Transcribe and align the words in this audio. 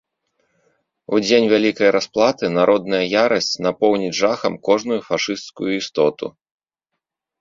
У 1.17 1.19
дзень 1.25 1.49
вялікай 1.53 1.89
расплаты 1.97 2.45
народная 2.57 3.03
ярасць 3.25 3.53
напоўніць 3.69 4.13
жахам 4.21 4.53
кожную 4.69 4.99
фашысцкую 5.11 5.71
істоту. 5.81 6.25